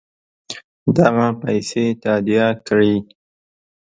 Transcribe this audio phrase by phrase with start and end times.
[0.97, 2.95] دغه پیسې تادیه کړي.